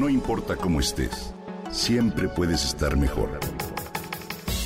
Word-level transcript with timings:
No 0.00 0.08
importa 0.08 0.56
cómo 0.56 0.80
estés, 0.80 1.34
siempre 1.70 2.26
puedes 2.26 2.64
estar 2.64 2.96
mejor. 2.96 3.38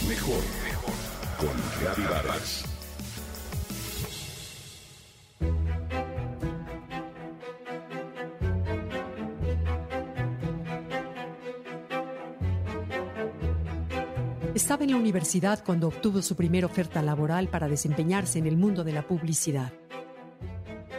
Mejor, 0.08 0.40
mejor. 0.62 0.94
Con 1.40 2.08
Vargas. 2.08 2.64
Estaba 14.54 14.84
en 14.84 14.92
la 14.92 14.96
universidad 14.98 15.64
cuando 15.64 15.88
obtuvo 15.88 16.22
su 16.22 16.36
primera 16.36 16.68
oferta 16.68 17.02
laboral 17.02 17.48
para 17.48 17.66
desempeñarse 17.66 18.38
en 18.38 18.46
el 18.46 18.56
mundo 18.56 18.84
de 18.84 18.92
la 18.92 19.02
publicidad. 19.02 19.72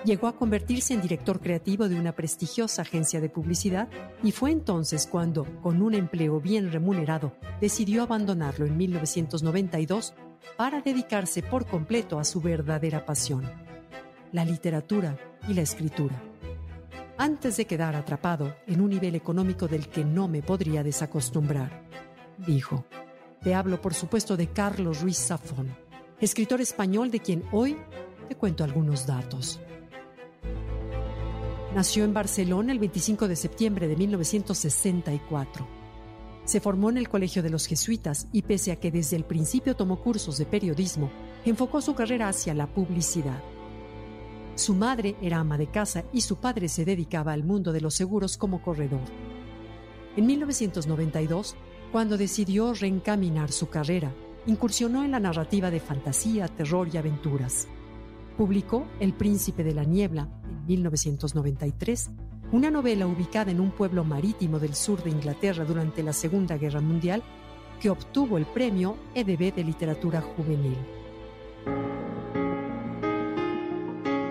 Llegó 0.06 0.28
a 0.28 0.36
convertirse 0.36 0.94
en 0.94 1.02
director 1.02 1.42
creativo 1.42 1.90
de 1.90 2.00
una 2.00 2.16
prestigiosa 2.16 2.84
agencia 2.84 3.20
de 3.20 3.30
publicidad 3.30 3.90
y 4.22 4.32
fue 4.32 4.52
entonces 4.52 5.08
cuando, 5.08 5.46
con 5.64 5.82
un 5.82 5.96
empleo 5.96 6.40
bien 6.40 6.72
remunerado, 6.72 7.34
decidió 7.60 8.04
abandonarlo 8.04 8.68
en 8.68 8.78
1992 8.78 10.14
para 10.58 10.82
dedicarse 10.82 11.42
por 11.42 11.66
completo 11.66 12.20
a 12.20 12.24
su 12.24 12.40
verdadera 12.40 13.04
pasión, 13.04 13.50
la 14.32 14.46
literatura 14.46 15.18
y 15.48 15.56
la 15.56 15.62
escritura. 15.62 16.22
Antes 17.18 17.58
de 17.58 17.66
quedar 17.66 17.96
atrapado 17.96 18.56
en 18.68 18.82
un 18.82 18.92
nivel 18.92 19.16
económico 19.16 19.68
del 19.68 19.90
que 19.90 20.06
no 20.06 20.28
me 20.28 20.44
podría 20.44 20.84
desacostumbrar, 20.84 21.84
dijo, 22.46 22.86
te 23.42 23.56
hablo 23.56 23.82
por 23.82 23.96
supuesto 23.96 24.38
de 24.38 24.50
Carlos 24.50 25.02
Ruiz 25.02 25.18
Zafón, 25.18 25.76
escritor 26.20 26.62
español 26.62 27.10
de 27.10 27.22
quien 27.22 27.44
hoy 27.52 27.76
te 28.30 28.36
cuento 28.36 28.64
algunos 28.64 29.08
datos. 29.08 29.60
Nació 31.76 32.06
en 32.06 32.14
Barcelona 32.14 32.72
el 32.72 32.80
25 32.80 33.28
de 33.28 33.36
septiembre 33.36 33.90
de 33.90 33.98
1964. 33.98 35.68
Se 36.46 36.62
formó 36.62 36.90
en 36.90 36.96
el 36.96 37.10
Colegio 37.10 37.44
de 37.44 37.50
los 37.50 37.66
Jesuitas 37.66 38.28
y 38.32 38.44
pese 38.44 38.72
a 38.72 38.78
que 38.78 38.92
desde 38.92 39.18
el 39.18 39.26
principio 39.26 39.76
tomó 39.76 40.02
cursos 40.02 40.38
de 40.38 40.46
periodismo, 40.46 41.12
enfocó 41.44 41.82
su 41.82 41.94
carrera 41.94 42.30
hacia 42.30 42.54
la 42.54 42.68
publicidad. 42.68 43.44
Su 44.56 44.74
madre 44.74 45.18
era 45.22 45.40
ama 45.40 45.58
de 45.58 45.68
casa 45.68 46.06
y 46.14 46.22
su 46.22 46.38
padre 46.38 46.70
se 46.70 46.86
dedicaba 46.86 47.34
al 47.34 47.44
mundo 47.44 47.74
de 47.74 47.82
los 47.82 47.94
seguros 47.94 48.38
como 48.38 48.62
corredor. 48.62 49.04
En 50.16 50.28
1992, 50.28 51.58
cuando 51.92 52.18
decidió 52.18 52.74
reencaminar 52.74 53.52
su 53.52 53.68
carrera, 53.68 54.14
incursionó 54.48 55.04
en 55.04 55.12
la 55.12 55.20
narrativa 55.20 55.70
de 55.72 55.82
fantasía, 55.82 56.48
terror 56.48 56.88
y 56.94 56.96
aventuras. 56.96 57.68
Publicó 58.38 58.88
El 59.02 59.12
Príncipe 59.12 59.66
de 59.66 59.74
la 59.74 59.84
Niebla, 59.84 60.30
1993, 60.66 62.10
una 62.52 62.72
novela 62.72 63.08
ubicada 63.08 63.52
en 63.52 63.60
un 63.60 63.72
pueblo 63.72 64.04
marítimo 64.04 64.60
del 64.60 64.76
sur 64.76 65.04
de 65.04 65.10
Inglaterra 65.10 65.66
durante 65.66 66.04
la 66.04 66.14
Segunda 66.14 66.58
Guerra 66.58 66.82
Mundial 66.82 67.24
que 67.80 67.90
obtuvo 67.90 68.38
el 68.38 68.46
premio 68.46 68.98
EDB 69.14 69.54
de 69.54 69.64
Literatura 69.64 70.22
Juvenil. 70.22 70.78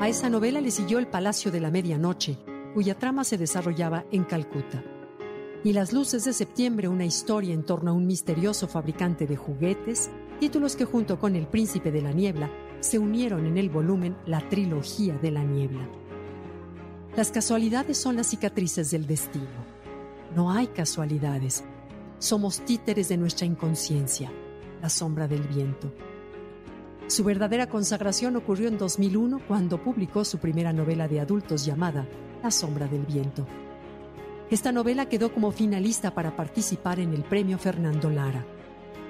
A 0.00 0.08
esa 0.08 0.28
novela 0.28 0.60
le 0.60 0.70
siguió 0.70 0.98
El 0.98 1.06
Palacio 1.06 1.50
de 1.50 1.60
la 1.60 1.70
Medianoche, 1.70 2.38
cuya 2.74 2.98
trama 2.98 3.24
se 3.24 3.38
desarrollaba 3.38 4.04
en 4.10 4.24
Calcuta. 4.24 4.82
Y 5.62 5.72
Las 5.72 5.94
Luces 5.94 6.24
de 6.24 6.34
Septiembre, 6.34 6.88
una 6.88 7.06
historia 7.06 7.54
en 7.54 7.62
torno 7.64 7.90
a 7.90 7.94
un 7.94 8.06
misterioso 8.06 8.68
fabricante 8.68 9.26
de 9.26 9.36
juguetes, 9.36 10.10
títulos 10.40 10.76
que 10.76 10.84
junto 10.84 11.18
con 11.18 11.36
El 11.36 11.46
Príncipe 11.46 11.90
de 11.90 12.02
la 12.02 12.12
Niebla 12.12 12.50
se 12.80 12.98
unieron 12.98 13.46
en 13.46 13.56
el 13.56 13.70
volumen 13.70 14.14
La 14.26 14.46
Trilogía 14.50 15.16
de 15.16 15.30
la 15.30 15.42
Niebla. 15.42 15.88
Las 17.16 17.30
casualidades 17.30 17.96
son 17.96 18.16
las 18.16 18.26
cicatrices 18.26 18.90
del 18.90 19.06
destino. 19.06 19.46
No 20.34 20.50
hay 20.50 20.66
casualidades. 20.66 21.62
Somos 22.18 22.64
títeres 22.64 23.08
de 23.08 23.16
nuestra 23.16 23.46
inconsciencia, 23.46 24.32
la 24.82 24.88
sombra 24.88 25.28
del 25.28 25.42
viento. 25.42 25.92
Su 27.06 27.22
verdadera 27.22 27.68
consagración 27.68 28.34
ocurrió 28.34 28.66
en 28.66 28.78
2001 28.78 29.42
cuando 29.46 29.80
publicó 29.80 30.24
su 30.24 30.38
primera 30.38 30.72
novela 30.72 31.06
de 31.06 31.20
adultos 31.20 31.64
llamada 31.64 32.04
La 32.42 32.50
sombra 32.50 32.88
del 32.88 33.06
viento. 33.06 33.46
Esta 34.50 34.72
novela 34.72 35.08
quedó 35.08 35.32
como 35.32 35.52
finalista 35.52 36.12
para 36.14 36.34
participar 36.34 36.98
en 36.98 37.14
el 37.14 37.22
premio 37.22 37.58
Fernando 37.58 38.10
Lara. 38.10 38.44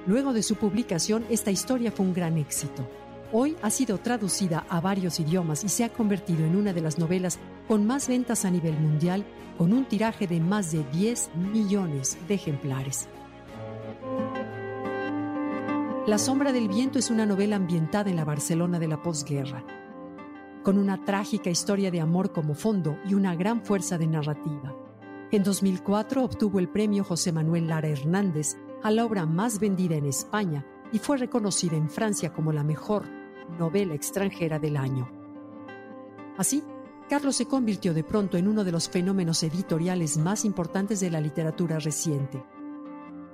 Luego 0.07 0.35
de 0.35 0.43
su 0.43 0.57
publicación, 0.57 1.25
esta 1.31 1.51
historia 1.51 1.91
fue 1.91 2.05
un 2.05 2.13
gran 2.13 2.37
éxito. 2.37 2.87
Hoy 3.33 3.57
ha 3.63 3.71
sido 3.71 3.97
traducida 3.97 4.67
a 4.69 4.83
varios 4.83 5.19
idiomas 5.21 5.65
y 5.65 5.71
se 5.71 5.85
ha 5.85 5.89
convertido 5.89 6.45
en 6.45 6.55
una 6.55 6.75
de 6.75 6.83
las 6.83 6.99
novelas 6.99 7.39
con 7.69 7.87
más 7.87 8.09
ventas 8.09 8.45
a 8.45 8.51
nivel 8.51 8.79
mundial, 8.79 9.25
con 9.57 9.73
un 9.73 9.85
tiraje 9.85 10.27
de 10.27 10.41
más 10.41 10.73
de 10.73 10.85
10 10.93 11.31
millones 11.53 12.19
de 12.29 12.35
ejemplares. 12.35 13.09
La 16.07 16.19
sombra 16.19 16.53
del 16.53 16.69
viento 16.69 16.99
es 16.99 17.11
una 17.11 17.25
novela 17.25 17.57
ambientada 17.57 18.11
en 18.11 18.17
la 18.17 18.27
Barcelona 18.27 18.79
de 18.79 18.89
la 18.89 19.03
posguerra, 19.03 19.65
con 20.63 20.77
una 20.77 21.03
trágica 21.05 21.49
historia 21.49 21.91
de 21.91 22.01
amor 22.01 22.33
como 22.33 22.55
fondo 22.55 22.99
y 23.07 23.15
una 23.15 23.35
gran 23.35 23.65
fuerza 23.65 23.97
de 23.97 24.07
narrativa. 24.07 24.75
En 25.31 25.43
2004 25.43 26.23
obtuvo 26.23 26.59
el 26.59 26.69
premio 26.69 27.05
José 27.05 27.33
Manuel 27.33 27.69
Lara 27.69 27.89
Hernández 27.89 28.57
a 28.83 28.91
la 28.91 29.07
obra 29.07 29.25
más 29.25 29.59
vendida 29.59 29.97
en 29.97 30.05
España 30.05 30.67
y 30.93 30.99
fue 30.99 31.17
reconocida 31.17 31.77
en 31.77 31.89
Francia 31.89 32.33
como 32.33 32.53
la 32.53 32.63
mejor 32.63 33.05
novela 33.59 33.95
extranjera 33.95 34.59
del 34.59 34.77
año. 34.77 35.11
Así, 36.37 36.63
Carlos 37.15 37.37
se 37.37 37.47
convirtió 37.47 37.95
de 37.95 38.03
pronto 38.03 38.37
en 38.37 38.49
uno 38.49 38.65
de 38.65 38.73
los 38.73 38.89
fenómenos 38.89 39.45
editoriales 39.45 40.19
más 40.19 40.45
importantes 40.45 40.99
de 40.99 41.13
la 41.13 41.21
literatura 41.21 41.79
reciente. 41.79 42.45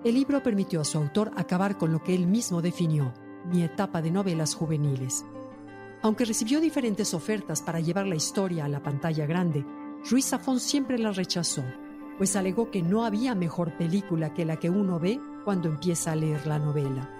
El 0.04 0.16
libro 0.16 0.42
permitió 0.42 0.82
a 0.82 0.84
su 0.84 0.98
autor 0.98 1.30
acabar 1.34 1.78
con 1.78 1.90
lo 1.90 2.04
que 2.04 2.14
él 2.14 2.26
mismo 2.26 2.60
definió, 2.60 3.14
mi 3.50 3.62
etapa 3.62 4.02
de 4.02 4.10
novelas 4.10 4.54
juveniles. 4.54 5.24
Aunque 6.02 6.26
recibió 6.26 6.60
diferentes 6.60 7.14
ofertas 7.14 7.62
para 7.62 7.80
llevar 7.80 8.06
la 8.06 8.16
historia 8.16 8.66
a 8.66 8.68
la 8.68 8.82
pantalla 8.82 9.24
grande, 9.24 9.64
Ruiz 10.10 10.26
Zafón 10.26 10.60
siempre 10.60 10.98
la 10.98 11.12
rechazó, 11.12 11.64
pues 12.18 12.36
alegó 12.36 12.70
que 12.70 12.82
no 12.82 13.06
había 13.06 13.34
mejor 13.34 13.78
película 13.78 14.34
que 14.34 14.44
la 14.44 14.58
que 14.58 14.68
uno 14.68 15.00
ve 15.00 15.18
cuando 15.42 15.70
empieza 15.70 16.12
a 16.12 16.16
leer 16.16 16.46
la 16.46 16.58
novela. 16.58 17.19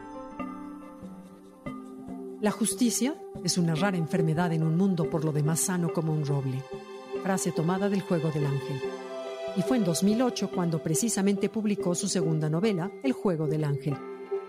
La 2.41 2.51
justicia 2.51 3.15
es 3.45 3.59
una 3.59 3.75
rara 3.75 3.99
enfermedad 3.99 4.51
en 4.55 4.63
un 4.63 4.75
mundo 4.75 5.11
por 5.11 5.27
lo 5.27 5.33
demás 5.33 5.61
sano 5.61 5.93
como 5.93 6.15
un 6.15 6.25
roble. 6.25 6.63
Frase 7.23 7.53
tomada 7.53 7.91
del 7.91 8.01
Juego 8.01 8.31
del 8.31 8.47
Ángel. 8.47 8.81
Y 9.57 9.63
fue 9.63 9.77
en 9.77 9.85
2008 9.85 10.51
cuando 10.51 10.83
precisamente 10.83 11.51
publicó 11.51 11.95
su 11.95 12.09
segunda 12.09 12.49
novela, 12.49 12.91
El 13.03 13.13
Juego 13.13 13.47
del 13.47 13.65
Ángel, 13.65 13.95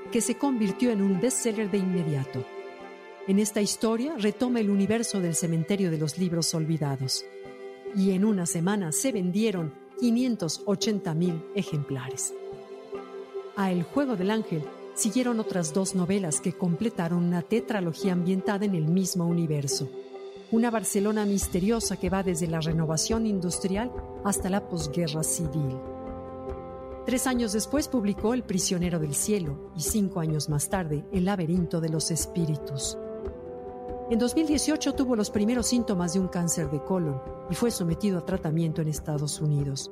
que 0.09 0.22
se 0.22 0.38
convirtió 0.38 0.90
en 0.91 1.02
un 1.02 1.19
bestseller 1.19 1.69
de 1.69 1.79
inmediato. 1.79 2.46
En 3.28 3.40
esta 3.40 3.62
historia 3.62 4.16
retoma 4.18 4.62
el 4.62 4.69
universo 4.69 5.19
del 5.19 5.35
cementerio 5.35 5.91
de 5.91 5.97
los 5.97 6.18
libros 6.18 6.53
olvidados. 6.53 7.25
Y 7.94 8.12
en 8.12 8.23
una 8.23 8.46
semana 8.46 8.94
se 8.94 9.12
vendieron 9.12 9.73
580 10.00 11.13
mil 11.13 11.44
ejemplares. 11.56 12.34
A 13.58 13.69
El 13.69 13.84
Juego 13.84 14.16
del 14.16 14.31
Ángel 14.31 14.63
siguieron 15.01 15.39
otras 15.39 15.73
dos 15.73 15.95
novelas 15.95 16.41
que 16.41 16.53
completaron 16.53 17.23
una 17.23 17.41
tetralogía 17.41 18.13
ambientada 18.13 18.66
en 18.66 18.75
el 18.75 18.85
mismo 18.85 19.25
universo. 19.25 19.89
Una 20.51 20.69
Barcelona 20.69 21.25
misteriosa 21.25 21.97
que 21.97 22.12
va 22.12 22.22
desde 22.22 22.45
la 22.45 22.59
renovación 22.59 23.25
industrial 23.25 23.91
hasta 24.23 24.51
la 24.51 24.67
posguerra 24.67 25.23
civil. 25.23 25.75
Tres 27.07 27.25
años 27.25 27.51
después 27.53 27.88
publicó 27.88 28.35
El 28.35 28.44
prisionero 28.44 29.00
del 29.00 29.16
cielo 29.16 29.72
y 29.75 29.81
cinco 29.81 30.19
años 30.19 30.50
más 30.50 30.69
tarde 30.69 31.03
El 31.11 31.25
laberinto 31.25 31.81
de 31.81 31.90
los 31.90 32.11
espíritus. 32.11 32.95
En 34.11 34.19
2018 34.19 34.94
tuvo 34.94 35.16
los 35.16 35.31
primeros 35.31 35.66
síntomas 35.66 36.13
de 36.13 36.19
un 36.19 36.28
cáncer 36.28 36.69
de 36.69 36.84
colon 36.84 37.19
y 37.50 37.56
fue 37.56 37.72
sometido 37.72 38.19
a 38.19 38.25
tratamiento 38.25 38.84
en 38.84 38.88
Estados 38.88 39.41
Unidos. 39.41 39.90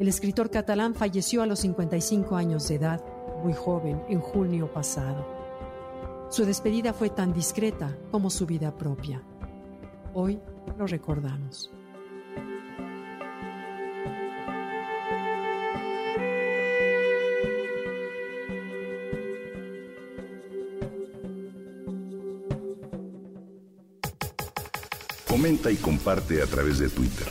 El 0.00 0.08
escritor 0.08 0.50
catalán 0.50 0.96
falleció 0.96 1.42
a 1.42 1.46
los 1.46 1.60
55 1.60 2.34
años 2.34 2.66
de 2.66 2.74
edad 2.74 3.15
muy 3.42 3.52
joven 3.52 4.02
en 4.08 4.20
junio 4.20 4.72
pasado. 4.72 5.24
Su 6.30 6.44
despedida 6.44 6.92
fue 6.92 7.10
tan 7.10 7.32
discreta 7.32 7.96
como 8.10 8.30
su 8.30 8.46
vida 8.46 8.76
propia. 8.76 9.22
Hoy 10.12 10.40
lo 10.76 10.86
recordamos. 10.86 11.70
Comenta 25.28 25.70
y 25.70 25.76
comparte 25.76 26.42
a 26.42 26.46
través 26.46 26.78
de 26.78 26.88
Twitter. 26.88 27.28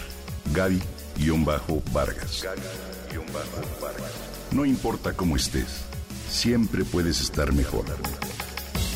Gaby-Vargas. 0.54 2.44
Gaby-Vargas. 2.44 4.12
No 4.52 4.64
importa 4.64 5.12
cómo 5.14 5.36
estés 5.36 5.86
siempre 6.30 6.84
puedes 6.84 7.22
estar 7.22 7.52
mejor. 7.54 7.86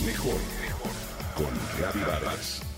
Mejor, 0.05 0.39
mejor. 0.61 0.91
Con 1.35 2.05
Vargas. 2.05 2.68